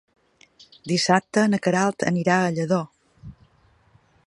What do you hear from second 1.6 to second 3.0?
Queralt anirà a Lladó.